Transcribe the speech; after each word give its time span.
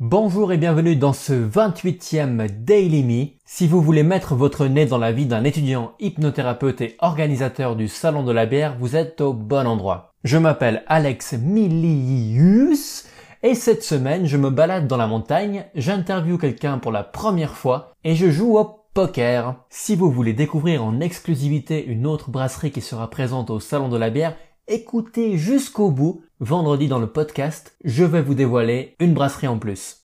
Bonjour 0.00 0.52
et 0.52 0.58
bienvenue 0.58 0.94
dans 0.94 1.12
ce 1.12 1.32
28e 1.32 2.46
Daily 2.62 3.02
Me. 3.02 3.26
Si 3.44 3.66
vous 3.66 3.82
voulez 3.82 4.04
mettre 4.04 4.36
votre 4.36 4.66
nez 4.66 4.86
dans 4.86 4.96
la 4.96 5.10
vie 5.10 5.26
d'un 5.26 5.42
étudiant 5.42 5.94
hypnothérapeute 5.98 6.80
et 6.82 6.96
organisateur 7.00 7.74
du 7.74 7.88
Salon 7.88 8.22
de 8.22 8.30
la 8.30 8.46
bière, 8.46 8.76
vous 8.78 8.94
êtes 8.94 9.20
au 9.20 9.32
bon 9.32 9.66
endroit. 9.66 10.12
Je 10.22 10.38
m'appelle 10.38 10.84
Alex 10.86 11.32
Milius 11.32 13.08
et 13.42 13.56
cette 13.56 13.82
semaine 13.82 14.26
je 14.26 14.36
me 14.36 14.50
balade 14.50 14.86
dans 14.86 14.96
la 14.96 15.08
montagne, 15.08 15.64
j'interviewe 15.74 16.38
quelqu'un 16.38 16.78
pour 16.78 16.92
la 16.92 17.02
première 17.02 17.56
fois 17.56 17.92
et 18.04 18.14
je 18.14 18.30
joue 18.30 18.56
au 18.56 18.78
poker. 18.94 19.56
Si 19.68 19.96
vous 19.96 20.12
voulez 20.12 20.32
découvrir 20.32 20.84
en 20.84 21.00
exclusivité 21.00 21.84
une 21.84 22.06
autre 22.06 22.30
brasserie 22.30 22.70
qui 22.70 22.82
sera 22.82 23.10
présente 23.10 23.50
au 23.50 23.58
Salon 23.58 23.88
de 23.88 23.96
la 23.96 24.10
bière, 24.10 24.36
écoutez 24.68 25.38
jusqu'au 25.38 25.90
bout. 25.90 26.22
Vendredi 26.40 26.86
dans 26.86 27.00
le 27.00 27.08
podcast, 27.08 27.74
je 27.84 28.04
vais 28.04 28.22
vous 28.22 28.34
dévoiler 28.34 28.94
une 29.00 29.14
brasserie 29.14 29.48
en 29.48 29.58
plus. 29.58 30.04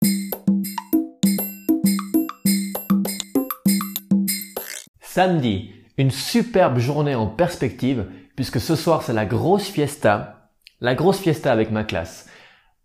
Samedi, 5.02 5.72
une 5.98 6.10
superbe 6.10 6.78
journée 6.78 7.14
en 7.14 7.26
perspective 7.26 8.06
puisque 8.34 8.60
ce 8.60 8.76
soir 8.76 9.02
c'est 9.02 9.12
la 9.12 9.26
grosse 9.26 9.66
fiesta. 9.66 10.48
La 10.80 10.94
grosse 10.94 11.18
fiesta 11.18 11.52
avec 11.52 11.70
ma 11.70 11.84
classe. 11.84 12.30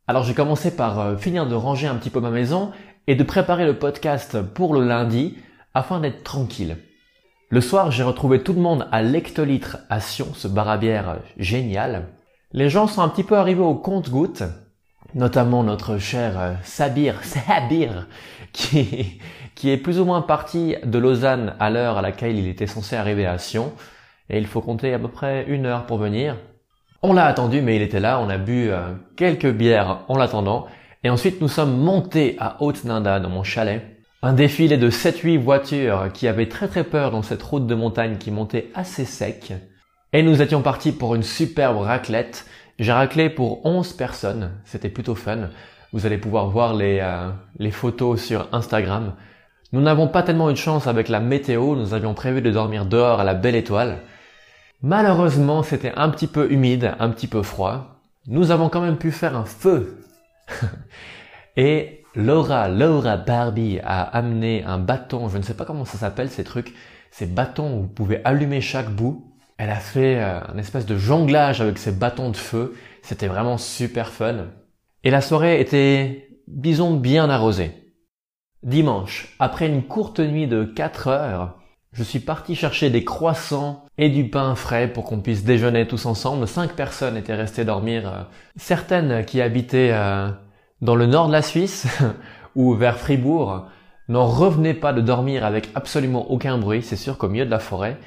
Alors 0.08 0.23
j'ai 0.23 0.34
commencé 0.34 0.76
par 0.76 1.00
euh, 1.00 1.18
finir 1.18 1.48
de 1.48 1.56
ranger 1.56 1.88
un 1.88 1.96
petit 1.96 2.09
peu 2.09 2.20
ma 2.20 2.32
maison 2.32 2.72
et 3.06 3.16
de 3.16 3.23
préparer 3.23 3.66
le 3.66 3.78
podcast 3.78 4.42
pour 4.42 4.73
le 4.73 4.86
lundi 4.86 5.38
afin 5.73 6.00
d'être 6.00 6.23
tranquille. 6.23 6.78
Le 7.50 7.62
soir, 7.62 7.92
j'ai 7.92 8.04
retrouvé 8.04 8.44
tout 8.44 8.52
le 8.52 8.60
monde 8.60 8.90
à 8.92 9.02
l'hectolitre 9.02 9.78
à 9.90 10.02
Sion, 10.02 10.34
ce 10.34 10.50
bar 10.50 10.68
à 10.68 10.78
bière 10.78 11.20
génial. 11.38 12.08
Les 12.52 12.70
gens 12.70 12.88
sont 12.88 13.02
un 13.02 13.08
petit 13.08 13.23
peu 13.23 13.38
arrivés 13.38 13.62
au 13.62 13.73
compte-goutte, 13.73 14.44
notamment 15.16 15.64
notre 15.64 15.98
cher 15.98 16.38
euh, 16.38 16.54
Sabir, 16.64 17.16
Sabir, 17.23 18.08
qui, 18.52 19.22
qui 19.56 19.70
est 19.70 19.78
plus 19.78 20.02
ou 20.02 20.04
moins 20.04 20.22
parti 20.22 20.76
de 20.84 20.98
Lausanne 21.00 21.53
à 21.58 21.70
l'heure 21.70 21.98
à 21.98 22.02
laquelle 22.02 22.38
il 22.38 22.50
était 22.50 22.68
censé 22.68 22.98
arriver 22.98 23.25
à 23.25 23.38
Sion. 23.38 23.72
Et 24.30 24.40
il 24.40 24.45
faut 24.45 24.59
compter 24.59 24.94
à 24.94 25.00
peu 25.00 25.08
près 25.08 25.45
une 25.48 25.68
heure 25.68 25.86
pour 25.86 26.00
venir. 26.00 26.36
On 27.02 27.14
l'a 27.14 27.28
attendu, 27.28 27.62
mais 27.62 27.78
il 27.78 27.81
était 27.81 28.02
là. 28.02 28.20
On 28.20 28.28
a 28.28 28.38
bu 28.38 28.70
euh, 28.70 28.92
quelques 29.16 29.53
bières 29.53 30.00
en 30.09 30.18
l'attendant. 30.18 30.68
Et 31.06 31.09
ensuite, 31.09 31.40
nous 31.40 31.48
sommes 31.48 31.78
montés 31.78 32.36
à 32.42 32.62
Haute-Ninda, 32.62 33.22
dans 33.22 33.30
mon 33.30 33.44
chalet. 33.44 33.97
Un 34.23 34.34
défilé 34.34 34.78
de 34.78 34.90
7-8 34.90 35.38
voitures 35.38 36.10
qui 36.12 36.28
avaient 36.28 36.50
très 36.50 36.68
très 36.68 36.84
peur 36.84 37.12
dans 37.12 37.22
cette 37.22 37.44
route 37.44 37.68
de 37.68 37.76
montagne 37.76 38.18
qui 38.18 38.32
montait 38.32 38.72
assez 38.74 39.06
sec. 39.06 39.54
Et 40.12 40.24
nous 40.24 40.42
étions 40.42 40.64
partis 40.64 40.92
pour 40.92 41.14
une 41.14 41.22
superbe 41.22 41.78
raclette. 41.78 42.48
J'ai 42.80 42.92
raclé 42.92 43.30
pour 43.30 43.64
11 43.64 43.94
personnes. 43.94 44.54
C'était 44.66 44.90
plutôt 44.90 45.14
fun. 45.14 45.50
Vous 45.94 46.08
allez 46.08 46.18
pouvoir 46.18 46.50
voir 46.50 46.74
les, 46.74 46.98
euh, 47.00 47.30
les 47.59 47.70
photos 47.70 48.20
sur 48.20 48.48
Instagram. 48.54 49.14
Nous 49.72 49.82
n'avons 49.82 50.08
pas 50.08 50.24
tellement 50.24 50.50
eu 50.50 50.54
de 50.54 50.58
chance 50.58 50.88
avec 50.88 51.09
la 51.09 51.20
météo. 51.20 51.76
Nous 51.76 51.94
avions 51.94 52.16
prévu 52.16 52.42
de 52.42 52.50
dormir 52.50 52.88
dehors 52.88 53.20
à 53.20 53.24
la 53.24 53.36
belle 53.36 53.56
étoile. 53.56 54.00
Malheureusement, 54.81 55.62
c'était 55.62 55.94
un 55.96 56.09
petit 56.09 56.28
peu 56.28 56.52
humide, 56.52 56.96
un 57.00 57.09
petit 57.09 57.28
peu 57.28 57.44
froid. 57.44 58.02
Nous 58.26 58.50
avons 58.50 58.70
quand 58.70 58.81
même 58.81 58.98
pu 58.98 59.12
faire 59.12 59.38
un 59.38 59.46
feu. 59.46 60.04
Et 61.58 62.04
Laura, 62.18 62.68
Laura 62.68 63.16
Barbie 63.16 63.80
a 63.84 64.02
amené 64.02 64.64
un 64.64 64.80
bâton, 64.80 65.30
je 65.30 65.38
ne 65.38 65.44
sais 65.44 65.54
pas 65.54 65.66
comment 65.66 65.86
ça 65.86 66.00
s'appelle 66.00 66.32
ces 66.32 66.44
trucs, 66.44 66.74
ces 67.12 67.28
bâtons 67.28 67.78
où 67.78 67.82
vous 67.84 67.88
pouvez 67.88 68.22
allumer 68.26 68.59
chaque 68.59 68.90
bout. 68.90 69.36
Elle 69.58 69.70
a 69.70 69.76
fait 69.76 70.20
euh, 70.20 70.40
un 70.52 70.58
espèce 70.58 70.88
de 70.88 70.98
jonglage 70.98 71.62
avec 71.62 71.78
ces 71.78 71.92
bâtons 71.92 72.32
de 72.32 72.36
feu. 72.36 72.76
C'était 73.04 73.28
vraiment 73.28 73.59
super 73.59 74.09
fun. 74.09 74.48
Et 75.04 75.12
la 75.12 75.22
soirée 75.22 75.62
était, 75.62 76.30
disons, 76.48 76.96
bien 76.96 77.30
arrosée. 77.30 77.72
Dimanche, 78.64 79.36
après 79.38 79.68
une 79.68 79.84
courte 79.84 80.20
nuit 80.20 80.48
de 80.48 80.64
4 80.64 81.08
heures, 81.09 81.59
je 81.94 82.02
suis 82.02 82.20
parti 82.20 82.56
chercher 82.56 82.90
des 82.90 83.06
croissants 83.06 83.86
et 84.00 84.09
du 84.09 84.28
pain 84.28 84.56
frais 84.56 84.88
pour 84.88 85.06
qu'on 85.06 85.22
puisse 85.22 85.44
déjeuner 85.44 85.88
tous 85.88 86.08
ensemble. 86.08 86.47
Cinq 86.47 86.74
personnes 86.74 87.16
étaient 87.16 87.36
restées 87.36 87.64
dormir. 87.64 88.08
Euh, 88.08 88.24
certaines 88.56 89.24
qui 89.24 89.40
habitaient 89.40 89.91
euh, 89.94 90.31
dans 90.82 90.96
le 90.96 91.06
nord 91.06 91.28
de 91.28 91.34
la 91.34 91.42
Suisse 91.42 91.88
ou 92.56 92.74
vers 92.74 92.98
Fribourg, 92.98 93.66
n'en 94.08 94.26
revenez 94.26 94.74
pas 94.74 94.94
de 94.94 95.02
dormir 95.02 95.46
avec 95.46 95.70
absolument 95.76 96.32
aucun 96.32 96.58
bruit. 96.58 96.84
C'est 96.84 96.96
sûr 96.96 97.18
qu'au 97.18 97.30
milieu 97.30 97.46
de 97.46 97.52
la 97.52 97.60
forêt, 97.60 97.98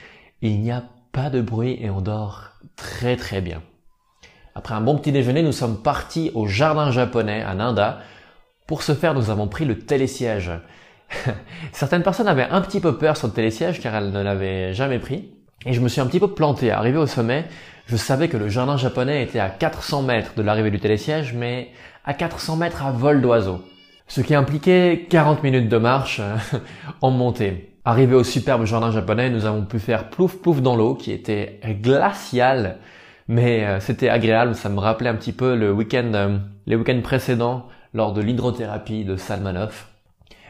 il 0.43 0.61
n'y 0.61 0.71
a 0.71 0.85
pas 1.13 1.31
de 1.31 1.41
bruit 1.41 1.79
et 1.81 1.91
on 1.91 2.01
dort 2.01 2.51
très 2.77 3.17
très 3.17 3.41
bien. 3.41 3.63
Après 4.55 4.75
un 4.75 4.81
bon 4.81 4.97
petit 4.97 5.13
déjeuner, 5.13 5.43
nous 5.43 5.53
sommes 5.53 5.83
partis 5.83 6.31
au 6.35 6.47
jardin 6.47 6.91
japonais 6.91 7.43
à 7.43 7.55
Nanda. 7.55 8.01
Pour 8.67 8.83
ce 8.83 8.95
faire, 8.95 9.15
nous 9.15 9.31
avons 9.31 9.49
pris 9.49 9.65
le 9.65 9.79
télésiège. 9.79 10.51
Certaines 11.73 12.03
personnes 12.03 12.29
avaient 12.29 12.49
un 12.49 12.61
petit 12.61 12.81
peu 12.81 12.97
peur 12.99 13.17
sur 13.17 13.29
le 13.29 13.33
télésiège 13.33 13.81
car 13.81 13.95
elles 13.95 14.11
ne 14.11 14.23
l'avaient 14.23 14.75
jamais 14.75 14.99
pris. 14.99 15.35
Et 15.67 15.75
je 15.75 15.81
me 15.81 15.89
suis 15.89 16.01
un 16.01 16.07
petit 16.07 16.21
peu 16.21 16.29
planté. 16.29 16.71
Arrivé 16.71 16.97
au 16.97 17.07
sommet, 17.07 17.45
je 17.87 17.97
savais 17.97 18.29
que 18.29 18.39
le 18.39 18.49
jardin 18.49 18.79
japonais 18.79 19.23
était 19.23 19.41
à 19.41 19.51
400 19.51 20.03
mètres 20.03 20.33
de 20.35 20.43
l'arrivée 20.43 20.71
du 20.71 20.81
télésiège, 20.81 21.35
mais 21.35 21.69
à 22.07 22.15
400 22.15 22.57
mètres 22.57 22.83
à 22.83 22.93
vol 22.93 23.21
d'oiseau. 23.21 23.61
Ce 24.09 24.23
qui 24.23 24.35
impliquait 24.35 25.07
40 25.11 25.43
minutes 25.43 25.69
de 25.69 25.77
marche 25.77 26.23
en 27.03 27.11
montée. 27.11 27.75
Arrivé 27.85 28.15
au 28.15 28.25
superbe 28.25 28.65
jardin 28.65 28.91
japonais, 28.91 29.29
nous 29.29 29.45
avons 29.45 29.65
pu 29.67 29.79
faire 29.79 30.09
plouf 30.09 30.37
plouf 30.37 30.63
dans 30.63 30.77
l'eau 30.77 30.95
qui 30.95 31.13
était 31.13 31.61
glaciale, 31.83 32.79
mais 33.29 33.65
euh, 33.67 33.81
c'était 33.81 34.09
agréable. 34.09 34.55
Ça 34.55 34.71
me 34.71 34.79
rappelait 34.79 35.11
un 35.11 35.15
petit 35.15 35.33
peu 35.33 35.55
le 35.55 35.73
week-end, 35.73 36.11
euh, 36.15 36.39
les 36.67 36.77
week-ends 36.77 37.01
précédents 37.03 37.67
lors 37.93 38.15
de 38.15 38.23
l'hydrothérapie 38.23 39.05
de 39.05 39.17
Salmanov. 39.17 39.85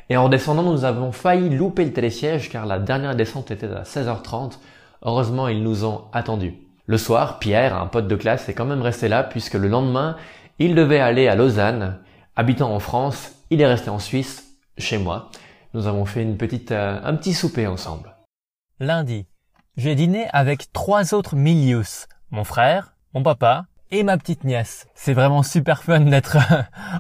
Et 0.09 0.16
en 0.16 0.28
descendant, 0.28 0.62
nous 0.62 0.84
avons 0.84 1.10
failli 1.10 1.50
louper 1.50 1.84
le 1.84 1.92
télésiège 1.92 2.48
car 2.48 2.65
la 2.66 2.78
dernière 2.78 3.16
descente 3.16 3.50
était 3.50 3.71
à 3.72 3.82
16h30. 3.82 4.59
Heureusement, 5.03 5.49
ils 5.49 5.62
nous 5.62 5.84
ont 5.84 6.05
attendus. 6.12 6.55
Le 6.87 6.99
soir, 6.99 7.38
Pierre, 7.38 7.77
un 7.77 7.87
pote 7.87 8.09
de 8.09 8.16
classe, 8.16 8.49
est 8.49 8.55
quand 8.55 8.65
même 8.65 8.83
resté 8.83 9.09
là 9.09 9.22
puisque 9.22 9.55
le 9.55 9.69
lendemain, 9.69 10.16
il 10.59 10.75
devait 10.75 11.00
aller 11.00 11.28
à 11.28 11.37
Lausanne. 11.37 12.00
Habitant 12.37 12.75
en 12.75 12.81
France, 12.81 13.33
il 13.50 13.60
est 13.60 13.66
resté 13.66 13.91
en 13.91 13.99
Suisse, 13.99 14.56
chez 14.77 14.99
moi. 14.99 15.31
Nous 15.72 15.87
avons 15.87 16.05
fait 16.05 16.22
une 16.22 16.37
petite, 16.37 16.72
euh, 16.72 17.00
un 17.03 17.15
petit 17.15 17.33
souper 17.33 17.66
ensemble. 17.66 18.16
Lundi, 18.78 19.27
j'ai 19.77 19.94
dîné 19.94 20.27
avec 20.33 20.72
trois 20.72 21.15
autres 21.15 21.37
Milius. 21.37 22.09
Mon 22.31 22.44
frère, 22.44 22.97
mon 23.15 23.22
papa 23.22 23.66
et 23.91 24.03
ma 24.03 24.17
petite 24.19 24.45
nièce. 24.45 24.87
C'est 24.95 25.15
vraiment 25.15 25.43
super 25.43 25.83
fun 25.83 26.01
d'être 26.01 26.39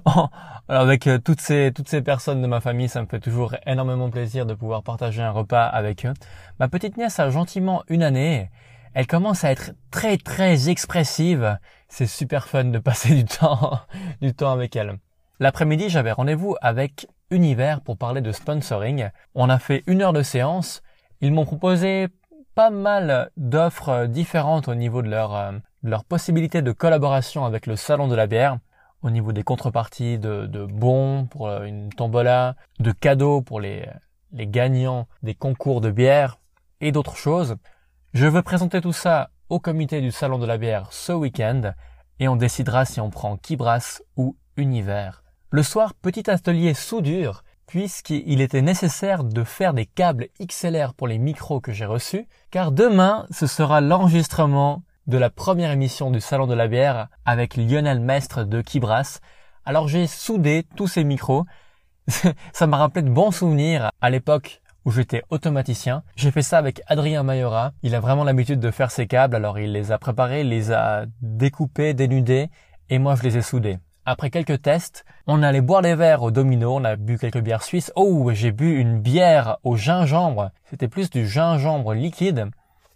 avec 0.68 1.06
euh, 1.06 1.18
toutes 1.18 1.40
ces 1.40 1.72
toutes 1.74 1.88
ces 1.88 2.02
personnes 2.02 2.42
de 2.42 2.46
ma 2.46 2.60
famille. 2.60 2.88
Ça 2.88 3.02
me 3.02 3.06
fait 3.06 3.20
toujours 3.20 3.54
énormément 3.66 4.10
plaisir 4.10 4.46
de 4.46 4.54
pouvoir 4.54 4.82
partager 4.82 5.22
un 5.22 5.30
repas 5.30 5.64
avec 5.64 6.06
eux. 6.06 6.14
Ma 6.58 6.68
petite 6.68 6.96
nièce 6.96 7.18
a 7.20 7.30
gentiment 7.30 7.82
une 7.88 8.02
année 8.02 8.50
elle 8.92 9.06
commence 9.06 9.44
à 9.44 9.52
être 9.52 9.72
très 9.90 10.16
très 10.16 10.68
expressive. 10.68 11.58
C'est 11.88 12.06
super 12.06 12.48
fun 12.48 12.64
de 12.64 12.78
passer 12.78 13.14
du 13.22 13.24
temps, 13.24 13.80
du 14.20 14.34
temps 14.34 14.52
avec 14.52 14.76
elle. 14.76 14.98
L'après-midi, 15.38 15.88
j'avais 15.88 16.12
rendez-vous 16.12 16.56
avec 16.60 17.06
Univers 17.30 17.80
pour 17.80 17.96
parler 17.96 18.20
de 18.20 18.32
sponsoring. 18.32 19.10
On 19.34 19.48
a 19.48 19.60
fait 19.60 19.84
une 19.86 20.02
heure 20.02 20.12
de 20.12 20.22
séance. 20.22 20.82
Ils 21.20 21.32
m'ont 21.32 21.44
proposé 21.44 22.08
pas 22.56 22.70
mal 22.70 23.30
d'offres 23.36 24.06
différentes 24.06 24.66
au 24.66 24.74
niveau 24.74 25.02
de 25.02 25.08
leur, 25.08 25.36
euh, 25.36 25.52
leur 25.82 26.04
possibilité 26.04 26.62
de 26.62 26.72
collaboration 26.72 27.44
avec 27.44 27.66
le 27.66 27.76
salon 27.76 28.08
de 28.08 28.14
la 28.14 28.26
bière, 28.26 28.58
au 29.02 29.10
niveau 29.10 29.32
des 29.32 29.42
contreparties 29.42 30.18
de, 30.18 30.46
de 30.46 30.64
bons 30.64 31.26
pour 31.26 31.48
euh, 31.48 31.64
une 31.64 31.90
tombola, 31.90 32.56
de 32.80 32.92
cadeaux 32.92 33.40
pour 33.40 33.60
les, 33.60 33.88
les 34.32 34.46
gagnants 34.46 35.06
des 35.22 35.34
concours 35.34 35.80
de 35.80 35.90
bière 35.90 36.38
et 36.80 36.92
d'autres 36.92 37.16
choses. 37.16 37.56
Je 38.12 38.26
veux 38.26 38.42
présenter 38.42 38.80
tout 38.80 38.92
ça 38.92 39.30
au 39.48 39.58
comité 39.58 40.00
du 40.00 40.10
Salon 40.10 40.38
de 40.38 40.46
la 40.46 40.58
bière 40.58 40.92
ce 40.92 41.12
week-end 41.12 41.72
et 42.18 42.28
on 42.28 42.36
décidera 42.36 42.84
si 42.84 43.00
on 43.00 43.10
prend 43.10 43.36
Kibras 43.36 44.00
ou 44.16 44.36
Univers. 44.56 45.22
Le 45.50 45.62
soir, 45.62 45.94
petit 45.94 46.30
atelier 46.30 46.74
soudure 46.74 47.42
puisqu'il 47.66 48.40
était 48.40 48.62
nécessaire 48.62 49.22
de 49.22 49.44
faire 49.44 49.74
des 49.74 49.86
câbles 49.86 50.26
XLR 50.44 50.92
pour 50.92 51.06
les 51.06 51.18
micros 51.18 51.60
que 51.60 51.72
j'ai 51.72 51.84
reçus, 51.84 52.26
car 52.50 52.72
demain, 52.72 53.26
ce 53.30 53.46
sera 53.46 53.80
l'enregistrement 53.80 54.82
de 55.06 55.18
la 55.18 55.30
première 55.30 55.70
émission 55.70 56.10
du 56.10 56.20
Salon 56.20 56.46
de 56.46 56.54
la 56.54 56.68
bière 56.68 57.08
avec 57.24 57.56
Lionel 57.56 58.00
Mestre 58.00 58.44
de 58.44 58.60
Kibras. 58.60 59.20
Alors 59.64 59.88
j'ai 59.88 60.06
soudé 60.06 60.64
tous 60.76 60.88
ces 60.88 61.04
micros. 61.04 61.44
Ça 62.52 62.66
m'a 62.66 62.76
rappelé 62.76 63.02
de 63.02 63.10
bons 63.10 63.30
souvenirs 63.30 63.90
à 64.00 64.10
l'époque 64.10 64.60
où 64.84 64.90
j'étais 64.90 65.22
automaticien. 65.30 66.02
J'ai 66.16 66.30
fait 66.30 66.42
ça 66.42 66.58
avec 66.58 66.80
Adrien 66.86 67.22
Mayora. 67.22 67.72
Il 67.82 67.94
a 67.94 68.00
vraiment 68.00 68.24
l'habitude 68.24 68.60
de 68.60 68.70
faire 68.70 68.90
ses 68.90 69.06
câbles, 69.06 69.36
alors 69.36 69.58
il 69.58 69.72
les 69.72 69.92
a 69.92 69.98
préparés, 69.98 70.42
les 70.42 70.72
a 70.72 71.04
découpés, 71.20 71.92
dénudés, 71.92 72.48
et 72.88 72.98
moi 72.98 73.14
je 73.14 73.22
les 73.22 73.36
ai 73.36 73.42
soudés. 73.42 73.78
Après 74.06 74.30
quelques 74.30 74.62
tests, 74.62 75.04
on 75.26 75.42
allait 75.42 75.60
boire 75.60 75.82
des 75.82 75.94
verres 75.94 76.22
au 76.22 76.30
domino, 76.30 76.74
on 76.76 76.84
a 76.84 76.96
bu 76.96 77.18
quelques 77.18 77.40
bières 77.40 77.62
suisses. 77.62 77.92
Oh, 77.94 78.30
j'ai 78.32 78.52
bu 78.52 78.78
une 78.78 78.98
bière 79.00 79.58
au 79.62 79.76
gingembre. 79.76 80.50
C'était 80.64 80.88
plus 80.88 81.10
du 81.10 81.28
gingembre 81.28 81.92
liquide. 81.92 82.50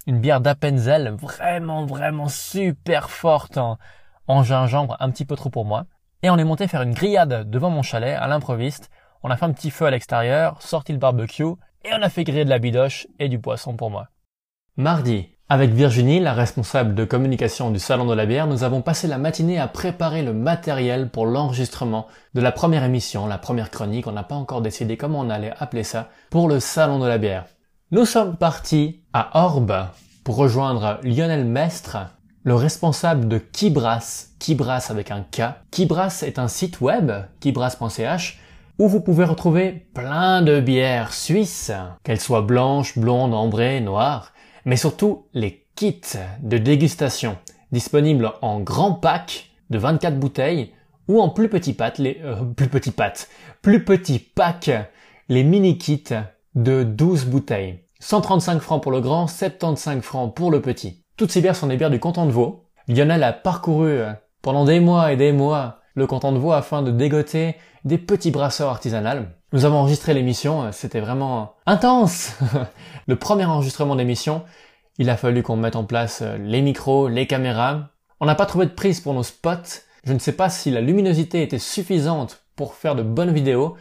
Une 0.07 0.21
bière 0.21 0.41
d'Appenzell, 0.41 1.17
vraiment, 1.21 1.87
vraiment 1.87 2.29
super 2.29 3.09
forte 3.09 3.59
en, 3.59 4.43
gingembre, 4.43 4.97
un 5.01 5.11
petit 5.11 5.25
peu 5.25 5.35
trop 5.35 5.51
pour 5.51 5.65
moi. 5.65 5.87
et 6.23 6.31
on 6.31 6.37
est 6.37 6.45
monté 6.45 6.69
faire 6.69 6.83
une 6.83 6.95
grillade 6.95 7.49
devant 7.49 7.71
mon 7.71 7.83
chalet 7.83 8.17
à 8.19 8.27
l'improviste. 8.29 8.91
On 9.23 9.31
a 9.31 9.37
fait 9.37 9.47
un 9.47 9.53
petit 9.53 9.71
feu 9.71 9.87
à 9.87 9.91
l'extérieur, 9.91 10.61
sorti 10.61 10.93
le 10.93 10.99
barbecue 10.99 11.55
et 11.85 11.93
on 11.93 12.03
a 12.03 12.11
fait 12.11 12.25
griller 12.25 12.45
de 12.45 12.51
la 12.51 12.59
bidoche 12.59 13.07
et 13.19 13.29
du 13.29 13.39
poisson 13.39 13.77
pour 13.77 13.91
moi. 13.91 14.09
Mardi, 14.77 15.29
avec 15.49 15.71
Virginie, 15.71 16.21
la 16.21 16.33
responsable 16.33 16.95
de 16.95 17.05
communication 17.05 17.71
du 17.71 17.79
Salon 17.79 18.07
de 18.07 18.15
la 18.15 18.27
bière, 18.27 18.47
nous 18.47 18.65
avons 18.65 18.83
passé 18.83 19.07
la 19.07 19.19
matinée 19.19 19.59
à 19.59 19.69
préparer 19.69 20.23
le 20.23 20.33
matériel 20.33 21.11
pour 21.11 21.27
l'enregistrement 21.27 22.09
de 22.35 22.41
la 22.41 22.51
première 22.51 22.85
émission, 22.85 23.27
la 23.27 23.39
première 23.39 23.71
chronique, 23.71 24.07
on 24.07 24.13
n'a 24.13 24.23
pas 24.23 24.35
encore 24.35 24.63
décidé 24.63 24.97
comment 24.97 25.21
on 25.21 25.31
allait 25.31 25.53
appeler 25.59 25.85
ça, 25.85 26.09
pour 26.31 26.49
le 26.49 26.61
Salon 26.61 26.99
de 26.99 27.07
la 27.07 27.19
bière. 27.19 27.45
Nous 27.95 28.07
sommes 28.07 28.37
partis 28.37 29.03
à 29.13 29.45
Orbe 29.45 29.87
pour 30.25 30.35
rejoindre 30.35 30.99
Lionel 31.05 31.45
Mestre, 31.45 31.99
le 32.43 32.57
responsable 32.57 33.29
de 33.29 33.39
Kibras, 33.39 34.31
Kibras 34.41 34.89
avec 34.91 35.13
un 35.13 35.21
K. 35.21 35.55
Kibras 35.71 36.25
est 36.27 36.41
un 36.41 36.49
site 36.49 36.81
web, 36.81 37.13
kibras.ch, 37.39 38.41
où 38.81 38.89
vous 38.89 39.01
pouvez 39.01 39.25
retrouver 39.25 39.87
plein 39.95 40.43
de 40.43 40.59
bières 40.59 41.13
suisses, 41.13 41.71
qu'elles 42.03 42.19
soient 42.19 42.43
blanches, 42.43 42.99
blondes, 42.99 43.33
ambrées, 43.33 43.81
noires, 43.81 44.33
mais 44.65 44.77
surtout 44.77 45.27
les 45.33 45.65
kits 45.77 46.19
de 46.41 46.59
dégustation 46.59 47.39
disponibles 47.71 48.33
en 48.43 48.59
grand 48.59 48.95
pack 48.95 49.51
de 49.71 49.79
24 49.79 50.19
bouteilles 50.19 50.73
ou 51.07 51.21
en 51.21 51.29
plus 51.29 51.49
petits 51.49 51.75
pâtes, 51.75 51.99
les 51.99 52.21
euh, 52.25 52.43
plus 52.57 52.69
petits 53.85 54.19
packs, 54.19 54.73
les 55.29 55.45
mini 55.45 55.79
kits 55.79 56.17
de 56.57 56.83
12 56.83 57.27
bouteilles. 57.27 57.84
135 58.05 58.61
francs 58.61 58.83
pour 58.83 58.93
le 58.93 59.01
grand, 59.01 59.27
75 59.27 60.03
francs 60.03 60.35
pour 60.35 60.51
le 60.51 60.61
petit. 60.61 61.03
Toutes 61.17 61.31
ces 61.31 61.41
bières 61.41 61.57
sont 61.57 61.69
des 61.69 61.79
bières 61.79 61.89
du 61.89 61.99
canton 61.99 62.27
de 62.27 62.31
Vaud. 62.31 62.67
Lionel 62.87 63.23
a 63.23 63.33
parcouru 63.33 63.89
euh, 63.89 64.13
pendant 64.43 64.67
des 64.67 64.79
mois 64.79 65.11
et 65.11 65.17
des 65.17 65.33
mois 65.33 65.79
le 65.95 66.07
canton 66.07 66.31
de 66.33 66.37
Vaud 66.37 66.53
afin 66.53 66.83
de 66.83 66.91
dégoter 66.91 67.57
des 67.87 67.97
petits 67.97 68.31
brasseurs 68.31 68.69
artisanales. 68.69 69.31
Nous 69.55 69.65
avons 69.65 69.79
enregistré 69.79 70.13
l'émission, 70.13 70.65
euh, 70.65 70.69
c'était 70.71 71.01
vraiment 71.01 71.55
intense. 71.65 72.37
le 73.07 73.17
premier 73.17 73.47
enregistrement 73.47 73.97
d'émission, 73.97 74.43
il 74.99 75.09
a 75.09 75.17
fallu 75.17 75.43
qu'on 75.43 75.57
mette 75.57 75.75
en 75.75 75.85
place 75.85 76.21
euh, 76.21 76.37
les 76.37 76.61
micros, 76.61 77.09
les 77.09 77.27
caméras. 77.27 77.89
On 78.21 78.27
n'a 78.27 78.35
pas 78.35 78.45
trouvé 78.45 78.67
de 78.67 78.73
prise 78.73 79.01
pour 79.01 79.15
nos 79.15 79.23
spots. 79.23 79.81
Je 80.05 80.13
ne 80.13 80.19
sais 80.19 80.33
pas 80.33 80.51
si 80.51 80.71
la 80.71 80.83
luminosité 80.83 81.43
était 81.43 81.59
suffisante 81.59 82.45
pour 82.55 82.75
faire 82.75 82.97
de 82.97 83.03
bonnes 83.03 83.33
vidéos. 83.33 83.77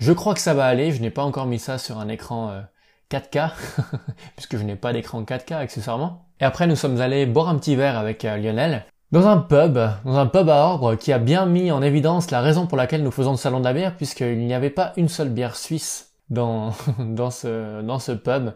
Je 0.00 0.12
crois 0.12 0.34
que 0.34 0.40
ça 0.40 0.54
va 0.54 0.64
aller. 0.64 0.90
Je 0.90 1.00
n'ai 1.00 1.10
pas 1.10 1.22
encore 1.22 1.46
mis 1.46 1.60
ça 1.60 1.78
sur 1.78 2.00
un 2.00 2.08
écran 2.08 2.64
4K, 3.10 3.38
euh, 3.38 3.82
puisque 4.36 4.56
je 4.56 4.62
n'ai 4.62 4.76
pas 4.76 4.92
d'écran 4.92 5.22
4K 5.22 5.54
accessoirement. 5.54 6.26
Et 6.40 6.44
après, 6.44 6.66
nous 6.66 6.76
sommes 6.76 7.00
allés 7.00 7.26
boire 7.26 7.48
un 7.48 7.56
petit 7.56 7.76
verre 7.76 7.98
avec 7.98 8.22
Lionel 8.22 8.84
dans 9.10 9.26
un 9.26 9.38
pub, 9.38 9.78
dans 10.04 10.18
un 10.18 10.26
pub 10.26 10.50
à 10.50 10.66
Orbre 10.66 10.94
qui 10.94 11.14
a 11.14 11.18
bien 11.18 11.46
mis 11.46 11.70
en 11.70 11.80
évidence 11.80 12.30
la 12.30 12.42
raison 12.42 12.66
pour 12.66 12.76
laquelle 12.76 13.02
nous 13.02 13.10
faisons 13.10 13.30
le 13.30 13.36
salon 13.38 13.58
de 13.58 13.64
la 13.64 13.72
bière 13.72 13.96
puisqu'il 13.96 14.46
n'y 14.46 14.52
avait 14.52 14.68
pas 14.68 14.92
une 14.98 15.08
seule 15.08 15.30
bière 15.30 15.56
suisse 15.56 16.12
dans, 16.28 16.74
dans 16.98 17.30
ce, 17.30 17.80
dans 17.80 17.98
ce 17.98 18.12
pub. 18.12 18.50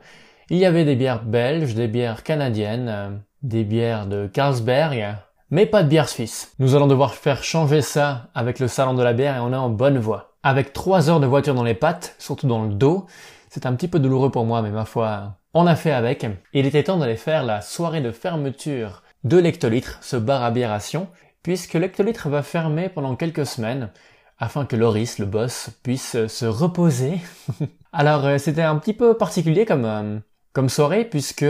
Il 0.51 0.59
y 0.59 0.67
avait 0.67 0.85
des 0.85 0.95
bières 0.95 1.25
belges, 1.25 1.75
des 1.75 1.89
bières 1.89 2.23
canadiennes, 2.23 2.89
euh, 2.91 3.11
des 3.43 3.65
bières 3.65 4.07
de 4.07 4.27
Carlsberg, 4.27 5.17
mais 5.51 5.65
pas 5.65 5.83
de 5.83 5.89
bière 5.89 6.11
suisse. 6.11 6.53
Nous 6.59 6.75
allons 6.75 6.87
devoir 6.87 7.15
faire 7.15 7.43
changer 7.43 7.81
ça 7.81 8.29
avec 8.35 8.59
le 8.59 8.69
salon 8.69 8.93
de 8.93 9.03
la 9.03 9.15
bière 9.15 9.37
et 9.37 9.41
on 9.41 9.55
est 9.55 9.57
en 9.57 9.71
bonne 9.71 9.99
voie. 9.99 10.35
Avec 10.43 10.75
trois 10.75 11.09
heures 11.09 11.21
de 11.21 11.27
voiture 11.27 11.55
dans 11.55 11.65
les 11.65 11.73
pattes, 11.73 12.15
surtout 12.19 12.47
dans 12.47 12.65
le 12.65 12.75
dos, 12.75 13.07
c'est 13.53 13.67
un 13.67 13.75
petit 13.75 13.87
peu 13.87 13.99
douloureux 13.99 14.31
pour 14.31 14.47
moi, 14.47 14.63
mais 14.63 14.71
ma 14.71 14.87
foi, 14.87 15.37
on 15.53 15.67
a 15.67 15.77
fait 15.77 15.93
avec. 15.93 16.25
Il 16.55 16.65
était 16.65 16.85
temps 16.85 16.97
d'aller 16.97 17.17
faire 17.17 17.45
la 17.45 17.61
soirée 17.61 18.01
de 18.01 18.11
fermeture 18.11 19.03
de 19.25 19.37
l'hectolitre, 19.37 19.99
ce 20.01 20.17
bar 20.17 20.43
à 20.43 20.51
biération, 20.51 21.07
puisque 21.43 21.75
l'hectolitre 21.75 22.31
va 22.31 22.43
fermer 22.43 22.89
pendant 22.89 23.15
quelques 23.15 23.45
semaines 23.45 23.91
afin 24.39 24.65
que 24.65 24.75
Loris, 24.75 25.19
le 25.19 25.27
boss, 25.27 25.69
puisse 25.83 26.27
se 26.29 26.47
reposer. 26.47 27.19
Alors 27.93 28.25
euh, 28.25 28.39
c'était 28.39 28.63
un 28.63 28.77
petit 28.77 28.95
peu 28.95 29.19
particulier 29.19 29.67
comme, 29.67 29.85
euh, 29.85 30.19
comme 30.55 30.71
soirée, 30.71 31.05
puisque 31.05 31.45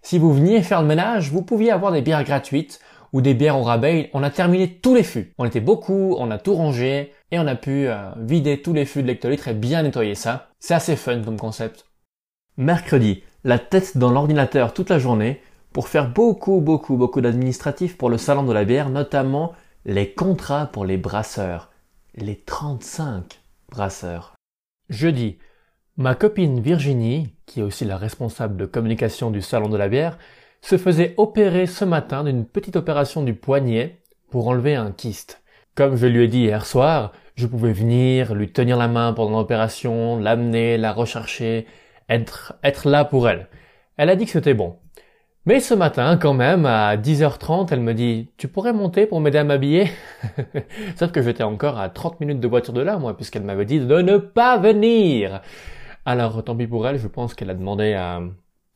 si 0.00 0.20
vous 0.20 0.32
veniez 0.32 0.62
faire 0.62 0.82
le 0.82 0.86
ménage, 0.86 1.32
vous 1.32 1.42
pouviez 1.42 1.72
avoir 1.72 1.90
des 1.90 2.02
bières 2.02 2.22
gratuites 2.22 2.78
ou 3.12 3.20
des 3.20 3.34
bières 3.34 3.58
au 3.58 3.64
rabais. 3.64 4.10
On 4.12 4.22
a 4.22 4.30
terminé 4.30 4.78
tous 4.78 4.94
les 4.94 5.02
fûts. 5.02 5.34
On 5.38 5.44
était 5.44 5.58
beaucoup, 5.58 6.14
on 6.20 6.30
a 6.30 6.38
tout 6.38 6.54
rangé 6.54 7.14
et 7.32 7.38
on 7.40 7.48
a 7.48 7.56
pu 7.56 7.88
euh, 7.88 7.96
vider 8.16 8.62
tous 8.62 8.74
les 8.74 8.84
fûts 8.84 9.02
de 9.02 9.08
l'hectolitre 9.08 9.48
et 9.48 9.54
bien 9.54 9.82
nettoyer 9.82 10.14
ça. 10.14 10.47
C'est 10.60 10.74
assez 10.74 10.96
fun 10.96 11.22
comme 11.22 11.38
concept. 11.38 11.86
Mercredi, 12.56 13.22
la 13.44 13.58
tête 13.58 13.96
dans 13.96 14.10
l'ordinateur 14.10 14.74
toute 14.74 14.90
la 14.90 14.98
journée, 14.98 15.40
pour 15.72 15.88
faire 15.88 16.10
beaucoup, 16.10 16.60
beaucoup, 16.60 16.96
beaucoup 16.96 17.20
d'administratifs 17.20 17.96
pour 17.96 18.10
le 18.10 18.18
salon 18.18 18.42
de 18.42 18.52
la 18.52 18.64
bière, 18.64 18.90
notamment 18.90 19.54
les 19.84 20.12
contrats 20.12 20.66
pour 20.66 20.84
les 20.84 20.96
brasseurs. 20.96 21.70
Les 22.14 22.36
35 22.36 23.40
brasseurs. 23.70 24.34
Jeudi, 24.88 25.38
ma 25.96 26.14
copine 26.14 26.60
Virginie, 26.60 27.34
qui 27.46 27.60
est 27.60 27.62
aussi 27.62 27.84
la 27.84 27.96
responsable 27.96 28.56
de 28.56 28.66
communication 28.66 29.30
du 29.30 29.42
salon 29.42 29.68
de 29.68 29.76
la 29.76 29.88
bière, 29.88 30.18
se 30.62 30.78
faisait 30.78 31.14
opérer 31.16 31.66
ce 31.66 31.84
matin 31.84 32.24
d'une 32.24 32.44
petite 32.44 32.76
opération 32.76 33.22
du 33.22 33.34
poignet 33.34 34.02
pour 34.30 34.48
enlever 34.48 34.74
un 34.74 34.90
kyste. 34.90 35.42
Comme 35.74 35.96
je 35.96 36.06
lui 36.06 36.24
ai 36.24 36.28
dit 36.28 36.40
hier 36.40 36.66
soir, 36.66 37.12
je 37.38 37.46
pouvais 37.46 37.72
venir, 37.72 38.34
lui 38.34 38.50
tenir 38.50 38.76
la 38.76 38.88
main 38.88 39.12
pendant 39.12 39.38
l'opération, 39.38 40.18
l'amener, 40.18 40.76
la 40.76 40.92
rechercher, 40.92 41.66
être, 42.08 42.54
être 42.64 42.88
là 42.88 43.04
pour 43.04 43.28
elle. 43.28 43.46
Elle 43.96 44.10
a 44.10 44.16
dit 44.16 44.24
que 44.24 44.32
c'était 44.32 44.54
bon. 44.54 44.76
Mais 45.46 45.60
ce 45.60 45.72
matin, 45.72 46.16
quand 46.16 46.34
même, 46.34 46.66
à 46.66 46.96
10h30, 46.96 47.68
elle 47.70 47.80
me 47.80 47.94
dit, 47.94 48.32
tu 48.38 48.48
pourrais 48.48 48.72
monter 48.72 49.06
pour 49.06 49.20
m'aider 49.20 49.38
à 49.38 49.44
m'habiller? 49.44 49.88
Sauf 50.96 51.12
que 51.12 51.22
j'étais 51.22 51.44
encore 51.44 51.78
à 51.78 51.88
30 51.88 52.18
minutes 52.18 52.40
de 52.40 52.48
voiture 52.48 52.74
de 52.74 52.80
là, 52.80 52.98
moi, 52.98 53.16
puisqu'elle 53.16 53.44
m'avait 53.44 53.64
dit 53.64 53.78
de 53.78 54.00
ne 54.02 54.18
pas 54.18 54.58
venir. 54.58 55.40
Alors, 56.04 56.42
tant 56.42 56.56
pis 56.56 56.66
pour 56.66 56.88
elle, 56.88 56.98
je 56.98 57.06
pense 57.06 57.34
qu'elle 57.34 57.50
a 57.50 57.54
demandé 57.54 57.94
à, 57.94 58.20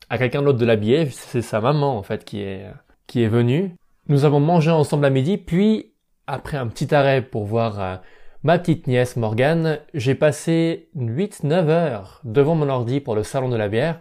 à 0.09 0.17
quelqu'un 0.17 0.41
d'autre 0.41 0.57
de 0.57 0.65
l'habiller. 0.65 1.07
C'est 1.11 1.41
sa 1.41 1.59
maman, 1.59 1.97
en 1.97 2.01
fait, 2.01 2.23
qui 2.23 2.41
est, 2.41 2.65
qui 3.07 3.23
est 3.23 3.27
venue. 3.27 3.75
Nous 4.07 4.23
avons 4.23 4.39
mangé 4.39 4.71
ensemble 4.71 5.03
à 5.03 5.09
midi, 5.09 5.37
puis, 5.37 5.91
après 6.27 6.55
un 6.55 6.67
petit 6.67 6.95
arrêt 6.95 7.21
pour 7.21 7.43
voir 7.43 7.79
euh, 7.81 7.97
ma 8.43 8.59
petite 8.59 8.87
nièce 8.87 9.15
Morgane, 9.15 9.79
j'ai 9.93 10.15
passé 10.15 10.89
8-9 10.97 11.69
heures 11.69 12.19
devant 12.25 12.55
mon 12.55 12.67
ordi 12.67 12.99
pour 12.99 13.15
le 13.15 13.23
salon 13.23 13.47
de 13.47 13.55
la 13.55 13.69
bière, 13.69 13.99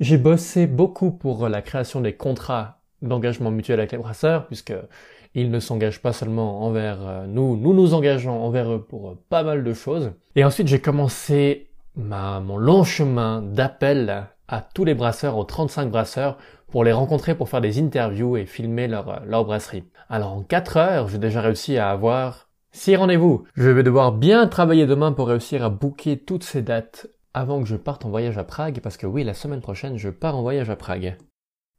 j'ai 0.00 0.18
bossé 0.18 0.66
beaucoup 0.66 1.12
pour 1.12 1.48
la 1.48 1.62
création 1.62 2.00
des 2.00 2.12
contrats 2.12 2.80
d'engagement 3.00 3.50
mutuel 3.50 3.78
avec 3.78 3.92
les 3.92 3.98
brasseurs, 3.98 4.46
puisque 4.46 4.74
ils 5.34 5.50
ne 5.50 5.60
s'engagent 5.60 6.02
pas 6.02 6.12
seulement 6.12 6.62
envers 6.64 6.98
euh, 7.00 7.26
nous, 7.26 7.56
nous 7.56 7.74
nous 7.74 7.94
engageons 7.94 8.42
envers 8.42 8.72
eux 8.72 8.82
pour 8.82 9.10
euh, 9.10 9.18
pas 9.28 9.42
mal 9.42 9.62
de 9.62 9.72
choses. 9.72 10.12
Et 10.34 10.44
ensuite, 10.44 10.66
j'ai 10.66 10.80
commencé 10.80 11.68
ma, 11.94 12.40
mon 12.40 12.56
long 12.56 12.84
chemin 12.84 13.42
d'appel 13.42 14.26
à 14.48 14.60
tous 14.62 14.84
les 14.84 14.94
brasseurs, 14.94 15.36
aux 15.36 15.44
35 15.44 15.90
brasseurs, 15.90 16.38
pour 16.70 16.84
les 16.84 16.92
rencontrer, 16.92 17.34
pour 17.34 17.48
faire 17.48 17.60
des 17.60 17.78
interviews 17.78 18.36
et 18.36 18.46
filmer 18.46 18.88
leur, 18.88 19.08
euh, 19.08 19.16
leur 19.26 19.44
brasserie. 19.44 19.84
Alors 20.08 20.32
en 20.32 20.42
4 20.42 20.76
heures, 20.76 21.08
j'ai 21.08 21.18
déjà 21.18 21.40
réussi 21.40 21.78
à 21.78 21.90
avoir 21.90 22.45
6 22.76 22.96
rendez-vous. 22.96 23.44
Je 23.54 23.70
vais 23.70 23.82
devoir 23.82 24.12
bien 24.12 24.46
travailler 24.46 24.86
demain 24.86 25.10
pour 25.10 25.28
réussir 25.28 25.64
à 25.64 25.70
booker 25.70 26.18
toutes 26.18 26.44
ces 26.44 26.60
dates 26.60 27.06
avant 27.32 27.62
que 27.62 27.66
je 27.66 27.74
parte 27.74 28.04
en 28.04 28.10
voyage 28.10 28.36
à 28.36 28.44
Prague, 28.44 28.80
parce 28.82 28.98
que 28.98 29.06
oui, 29.06 29.24
la 29.24 29.32
semaine 29.32 29.62
prochaine, 29.62 29.96
je 29.96 30.10
pars 30.10 30.36
en 30.36 30.42
voyage 30.42 30.68
à 30.68 30.76
Prague. 30.76 31.16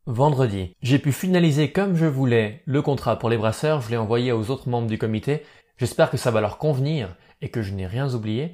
Vendredi, 0.07 0.73
j'ai 0.81 0.97
pu 0.97 1.11
finaliser 1.11 1.71
comme 1.71 1.95
je 1.95 2.07
voulais 2.07 2.63
le 2.65 2.81
contrat 2.81 3.19
pour 3.19 3.29
les 3.29 3.37
brasseurs, 3.37 3.81
je 3.81 3.91
l'ai 3.91 3.97
envoyé 3.97 4.31
aux 4.31 4.49
autres 4.49 4.69
membres 4.69 4.87
du 4.87 4.97
comité, 4.97 5.43
j'espère 5.77 6.09
que 6.09 6.17
ça 6.17 6.31
va 6.31 6.41
leur 6.41 6.57
convenir 6.57 7.15
et 7.41 7.49
que 7.49 7.61
je 7.61 7.75
n'ai 7.75 7.85
rien 7.85 8.11
oublié, 8.15 8.53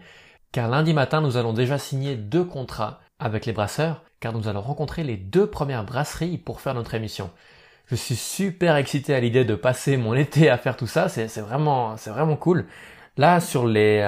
car 0.52 0.70
lundi 0.70 0.94
matin, 0.94 1.22
nous 1.22 1.38
allons 1.38 1.54
déjà 1.54 1.78
signer 1.78 2.18
deux 2.18 2.44
contrats 2.44 3.00
avec 3.20 3.46
les 3.46 3.54
brasseurs, 3.54 4.04
car 4.20 4.34
nous 4.34 4.50
allons 4.50 4.62
rencontrer 4.62 5.06
les 5.06 5.16
deux 5.16 5.48
premières 5.48 5.86
brasseries 5.86 6.38
pour 6.38 6.60
faire 6.60 6.74
notre 6.74 6.94
émission. 6.94 7.30
Je 7.88 7.96
suis 7.96 8.16
super 8.16 8.76
excité 8.78 9.14
à 9.14 9.20
l'idée 9.20 9.46
de 9.46 9.56
passer 9.56 9.98
mon 9.98 10.14
été 10.14 10.50
à 10.50 10.58
faire 10.58 10.78
tout 10.78 10.88
ça, 10.88 11.10
c'est 11.10 11.28
vraiment, 11.42 11.98
c'est 11.98 12.10
vraiment 12.10 12.38
cool. 12.38 12.66
Là, 13.18 13.40
sur 13.40 13.68
les 13.68 14.02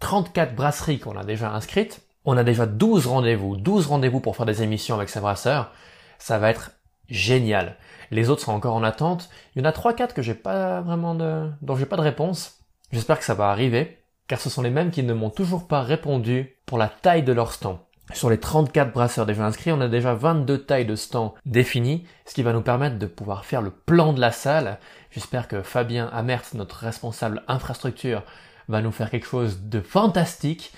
34 0.00 0.50
euh, 0.50 0.54
brasseries 0.54 0.98
qu'on 0.98 1.16
a 1.16 1.24
déjà 1.24 1.50
inscrites, 1.52 2.02
on 2.24 2.36
a 2.36 2.44
déjà 2.44 2.66
12 2.66 3.06
rendez-vous, 3.06 3.56
12 3.56 3.86
rendez-vous 3.86 4.20
pour 4.20 4.36
faire 4.36 4.46
des 4.46 4.62
émissions 4.62 4.96
avec 4.96 5.08
ces 5.08 5.20
brasseurs. 5.20 5.72
Ça 6.18 6.38
va 6.38 6.50
être 6.50 6.72
génial. 7.08 7.76
Les 8.10 8.28
autres 8.28 8.42
sont 8.42 8.52
encore 8.52 8.74
en 8.74 8.82
attente. 8.82 9.30
Il 9.54 9.62
y 9.62 9.66
en 9.66 9.68
a 9.68 9.72
3-4 9.72 10.12
que 10.12 10.22
j'ai 10.22 10.34
pas 10.34 10.82
vraiment 10.82 11.14
de, 11.14 11.50
dont 11.62 11.76
j'ai 11.76 11.86
pas 11.86 11.96
de 11.96 12.02
réponse. 12.02 12.60
J'espère 12.92 13.18
que 13.18 13.24
ça 13.24 13.34
va 13.34 13.50
arriver, 13.50 13.98
car 14.28 14.40
ce 14.40 14.50
sont 14.50 14.62
les 14.62 14.70
mêmes 14.70 14.90
qui 14.90 15.02
ne 15.02 15.14
m'ont 15.14 15.30
toujours 15.30 15.66
pas 15.66 15.80
répondu 15.80 16.56
pour 16.66 16.76
la 16.76 16.88
taille 16.88 17.22
de 17.22 17.32
leur 17.32 17.52
stand. 17.52 17.78
Sur 18.12 18.30
les 18.30 18.38
34 18.38 18.92
brasseurs 18.92 19.26
déjà 19.26 19.44
inscrits, 19.44 19.72
on 19.72 19.80
a 19.80 19.88
déjà 19.88 20.14
22 20.14 20.58
tailles 20.64 20.86
de 20.86 20.96
stand 20.96 21.32
définies, 21.46 22.06
ce 22.26 22.34
qui 22.34 22.42
va 22.42 22.52
nous 22.52 22.62
permettre 22.62 22.98
de 22.98 23.06
pouvoir 23.06 23.44
faire 23.44 23.62
le 23.62 23.70
plan 23.70 24.12
de 24.12 24.20
la 24.20 24.32
salle. 24.32 24.78
J'espère 25.10 25.48
que 25.48 25.62
Fabien 25.62 26.08
Amert, 26.12 26.42
notre 26.54 26.76
responsable 26.76 27.42
infrastructure, 27.48 28.22
va 28.68 28.82
nous 28.82 28.92
faire 28.92 29.10
quelque 29.10 29.26
chose 29.26 29.62
de 29.62 29.80
fantastique 29.80 30.72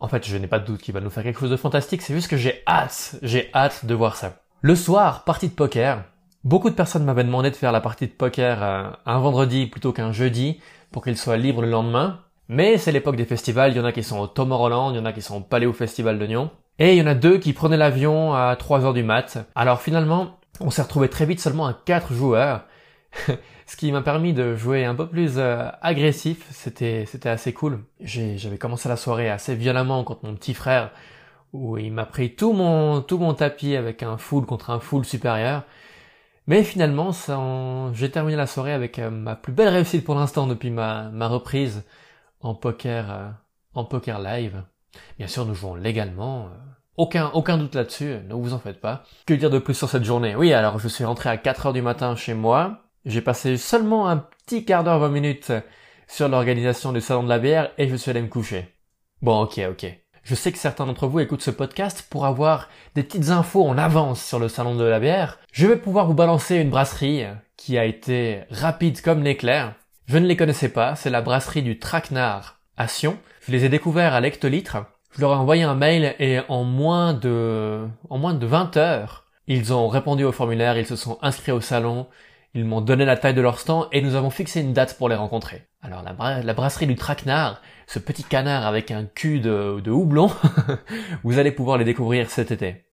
en 0.00 0.08
fait, 0.08 0.26
je 0.26 0.36
n'ai 0.36 0.46
pas 0.46 0.60
de 0.60 0.66
doute 0.66 0.80
qu'il 0.80 0.94
va 0.94 1.00
nous 1.00 1.10
faire 1.10 1.24
quelque 1.24 1.40
chose 1.40 1.50
de 1.50 1.56
fantastique, 1.56 2.02
c'est 2.02 2.14
juste 2.14 2.28
que 2.28 2.36
j'ai 2.36 2.62
hâte, 2.66 3.16
j'ai 3.22 3.50
hâte 3.52 3.84
de 3.84 3.94
voir 3.94 4.16
ça. 4.16 4.36
Le 4.60 4.76
soir, 4.76 5.24
partie 5.24 5.48
de 5.48 5.54
poker. 5.54 6.04
Beaucoup 6.44 6.70
de 6.70 6.74
personnes 6.74 7.04
m'avaient 7.04 7.24
demandé 7.24 7.50
de 7.50 7.56
faire 7.56 7.72
la 7.72 7.80
partie 7.80 8.06
de 8.06 8.12
poker 8.12 8.62
euh, 8.62 8.90
un 9.06 9.18
vendredi 9.18 9.66
plutôt 9.66 9.92
qu'un 9.92 10.12
jeudi 10.12 10.60
pour 10.92 11.02
qu'il 11.02 11.16
soit 11.16 11.36
libre 11.36 11.62
le 11.62 11.70
lendemain. 11.70 12.20
Mais 12.48 12.78
c'est 12.78 12.92
l'époque 12.92 13.16
des 13.16 13.26
festivals, 13.26 13.72
il 13.72 13.76
y 13.76 13.80
en 13.80 13.84
a 13.84 13.92
qui 13.92 14.02
sont 14.02 14.18
au 14.18 14.26
Tomorrowland, 14.26 14.92
il 14.92 14.96
y 14.96 15.00
en 15.00 15.04
a 15.04 15.12
qui 15.12 15.20
sont 15.20 15.36
au 15.36 15.40
Palais 15.40 15.66
au 15.66 15.74
Festival 15.74 16.18
de 16.18 16.26
Nyon. 16.26 16.50
Et 16.78 16.94
il 16.94 16.98
y 16.98 17.02
en 17.02 17.06
a 17.06 17.14
deux 17.14 17.38
qui 17.38 17.52
prenaient 17.52 17.76
l'avion 17.76 18.34
à 18.34 18.56
3 18.56 18.84
heures 18.84 18.94
du 18.94 19.02
mat. 19.02 19.38
Alors 19.54 19.82
finalement, 19.82 20.38
on 20.60 20.70
s'est 20.70 20.82
retrouvé 20.82 21.08
très 21.10 21.26
vite 21.26 21.40
seulement 21.40 21.66
à 21.66 21.74
4 21.74 22.14
joueurs. 22.14 22.64
Ce 23.66 23.76
qui 23.76 23.92
m'a 23.92 24.00
permis 24.00 24.32
de 24.32 24.56
jouer 24.56 24.86
un 24.86 24.94
peu 24.94 25.06
plus 25.06 25.34
euh, 25.36 25.68
agressif, 25.82 26.46
c'était 26.50 27.04
c'était 27.06 27.28
assez 27.28 27.52
cool. 27.52 27.80
J'avais 28.00 28.56
commencé 28.56 28.88
la 28.88 28.96
soirée 28.96 29.28
assez 29.28 29.54
violemment 29.54 30.04
contre 30.04 30.24
mon 30.24 30.34
petit 30.34 30.54
frère, 30.54 30.90
où 31.52 31.76
il 31.76 31.92
m'a 31.92 32.06
pris 32.06 32.34
tout 32.34 32.54
mon 32.54 33.02
tout 33.02 33.18
mon 33.18 33.34
tapis 33.34 33.76
avec 33.76 34.02
un 34.02 34.16
full 34.16 34.46
contre 34.46 34.70
un 34.70 34.80
full 34.80 35.04
supérieur. 35.04 35.64
Mais 36.46 36.62
finalement, 36.64 37.10
j'ai 37.92 38.10
terminé 38.10 38.36
la 38.36 38.46
soirée 38.46 38.72
avec 38.72 38.98
euh, 38.98 39.10
ma 39.10 39.36
plus 39.36 39.52
belle 39.52 39.68
réussite 39.68 40.04
pour 40.04 40.14
l'instant 40.14 40.46
depuis 40.46 40.70
ma, 40.70 41.10
ma 41.10 41.28
reprise 41.28 41.82
en 42.40 42.54
poker 42.54 43.10
euh, 43.10 43.28
en 43.74 43.84
poker 43.84 44.20
live. 44.20 44.62
Bien 45.18 45.28
sûr, 45.28 45.44
nous 45.44 45.54
jouons 45.54 45.74
légalement. 45.74 46.48
aucun, 46.96 47.30
aucun 47.34 47.58
doute 47.58 47.74
là-dessus, 47.74 48.16
ne 48.28 48.34
vous 48.34 48.54
en 48.54 48.58
faites 48.58 48.80
pas. 48.80 49.04
Que 49.26 49.34
dire 49.34 49.50
de 49.50 49.58
plus 49.58 49.74
sur 49.74 49.88
cette 49.88 50.04
journée? 50.04 50.34
Oui, 50.34 50.52
alors 50.52 50.78
je 50.78 50.88
suis 50.88 51.04
rentré 51.04 51.28
à 51.28 51.36
4 51.36 51.66
heures 51.66 51.72
du 51.72 51.82
matin 51.82 52.16
chez 52.16 52.34
moi. 52.34 52.82
J'ai 53.04 53.20
passé 53.20 53.56
seulement 53.56 54.08
un 54.08 54.16
petit 54.16 54.64
quart 54.64 54.84
d'heure, 54.84 54.98
20 54.98 55.08
minutes 55.10 55.52
sur 56.08 56.28
l'organisation 56.28 56.92
du 56.92 57.00
salon 57.00 57.22
de 57.22 57.28
la 57.28 57.38
bière 57.38 57.70
et 57.78 57.88
je 57.88 57.96
suis 57.96 58.10
allé 58.10 58.22
me 58.22 58.28
coucher. 58.28 58.74
Bon, 59.22 59.42
ok, 59.42 59.60
ok. 59.70 59.86
Je 60.22 60.34
sais 60.34 60.52
que 60.52 60.58
certains 60.58 60.86
d'entre 60.86 61.06
vous 61.06 61.20
écoutent 61.20 61.42
ce 61.42 61.50
podcast 61.50 62.06
pour 62.10 62.26
avoir 62.26 62.68
des 62.94 63.02
petites 63.02 63.30
infos 63.30 63.64
en 63.64 63.78
avance 63.78 64.22
sur 64.22 64.38
le 64.38 64.48
salon 64.48 64.74
de 64.74 64.84
la 64.84 65.00
bière. 65.00 65.38
Je 65.52 65.66
vais 65.66 65.76
pouvoir 65.76 66.06
vous 66.06 66.14
balancer 66.14 66.56
une 66.56 66.70
brasserie 66.70 67.24
qui 67.56 67.78
a 67.78 67.84
été 67.84 68.42
rapide 68.50 69.00
comme 69.00 69.22
l'éclair. 69.22 69.74
Je 70.08 70.16
ne 70.16 70.26
les 70.26 70.38
connaissais 70.38 70.70
pas, 70.70 70.96
c'est 70.96 71.10
la 71.10 71.20
brasserie 71.20 71.60
du 71.60 71.78
Traquenard 71.78 72.62
à 72.78 72.88
Sion. 72.88 73.18
Je 73.46 73.52
les 73.52 73.66
ai 73.66 73.68
découverts 73.68 74.14
à 74.14 74.22
l'hectolitre. 74.22 74.78
Je 75.14 75.20
leur 75.20 75.32
ai 75.32 75.34
envoyé 75.34 75.64
un 75.64 75.74
mail 75.74 76.14
et 76.18 76.40
en 76.48 76.64
moins 76.64 77.12
de, 77.12 77.86
en 78.08 78.16
moins 78.16 78.32
de 78.32 78.46
20 78.46 78.78
heures, 78.78 79.26
ils 79.48 79.74
ont 79.74 79.86
répondu 79.86 80.24
au 80.24 80.32
formulaire, 80.32 80.78
ils 80.78 80.86
se 80.86 80.96
sont 80.96 81.18
inscrits 81.20 81.52
au 81.52 81.60
salon, 81.60 82.06
ils 82.54 82.64
m'ont 82.64 82.80
donné 82.80 83.04
la 83.04 83.18
taille 83.18 83.34
de 83.34 83.42
leur 83.42 83.58
stand 83.58 83.86
et 83.92 84.00
nous 84.00 84.14
avons 84.14 84.30
fixé 84.30 84.62
une 84.62 84.72
date 84.72 84.96
pour 84.96 85.10
les 85.10 85.14
rencontrer. 85.14 85.68
Alors 85.82 86.02
la, 86.02 86.54
brasserie 86.54 86.86
du 86.86 86.96
Traquenard, 86.96 87.60
ce 87.86 87.98
petit 87.98 88.24
canard 88.24 88.64
avec 88.66 88.90
un 88.90 89.04
cul 89.04 89.40
de 89.40 89.90
houblon, 89.90 90.30
vous 91.22 91.38
allez 91.38 91.52
pouvoir 91.52 91.76
les 91.76 91.84
découvrir 91.84 92.30
cet 92.30 92.50
été. 92.50 92.87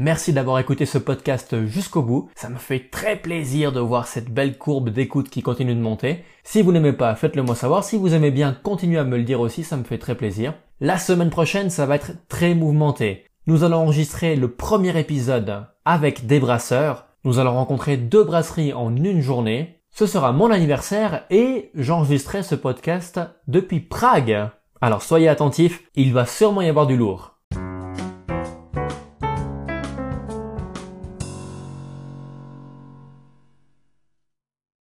Merci 0.00 0.32
d'avoir 0.32 0.60
écouté 0.60 0.86
ce 0.86 0.96
podcast 0.96 1.66
jusqu'au 1.66 2.02
bout. 2.02 2.30
Ça 2.36 2.48
me 2.48 2.58
fait 2.58 2.88
très 2.88 3.16
plaisir 3.16 3.72
de 3.72 3.80
voir 3.80 4.06
cette 4.06 4.30
belle 4.30 4.56
courbe 4.56 4.90
d'écoute 4.90 5.28
qui 5.28 5.42
continue 5.42 5.74
de 5.74 5.80
monter. 5.80 6.22
Si 6.44 6.62
vous 6.62 6.70
n'aimez 6.70 6.92
pas, 6.92 7.16
faites-le 7.16 7.42
moi 7.42 7.56
savoir. 7.56 7.82
Si 7.82 7.96
vous 7.96 8.14
aimez 8.14 8.30
bien, 8.30 8.56
continuez 8.62 8.98
à 8.98 9.04
me 9.04 9.16
le 9.16 9.24
dire 9.24 9.40
aussi, 9.40 9.64
ça 9.64 9.76
me 9.76 9.82
fait 9.82 9.98
très 9.98 10.14
plaisir. 10.14 10.54
La 10.80 10.98
semaine 10.98 11.30
prochaine, 11.30 11.68
ça 11.68 11.84
va 11.84 11.96
être 11.96 12.12
très 12.28 12.54
mouvementé. 12.54 13.24
Nous 13.48 13.64
allons 13.64 13.78
enregistrer 13.78 14.36
le 14.36 14.52
premier 14.52 14.96
épisode 14.96 15.66
avec 15.84 16.26
des 16.28 16.38
brasseurs. 16.38 17.06
Nous 17.24 17.40
allons 17.40 17.54
rencontrer 17.54 17.96
deux 17.96 18.22
brasseries 18.22 18.72
en 18.72 18.94
une 18.94 19.20
journée. 19.20 19.80
Ce 19.90 20.06
sera 20.06 20.30
mon 20.30 20.52
anniversaire 20.52 21.24
et 21.28 21.72
j'enregistrerai 21.74 22.44
ce 22.44 22.54
podcast 22.54 23.18
depuis 23.48 23.80
Prague. 23.80 24.50
Alors 24.80 25.02
soyez 25.02 25.28
attentifs, 25.28 25.82
il 25.96 26.12
va 26.12 26.24
sûrement 26.24 26.62
y 26.62 26.68
avoir 26.68 26.86
du 26.86 26.96
lourd. 26.96 27.37